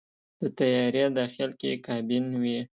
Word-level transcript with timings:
د 0.39 0.41
طیارې 0.57 1.05
داخل 1.17 1.49
کې 1.59 1.71
کابین 1.87 2.25
وي. 2.41 2.59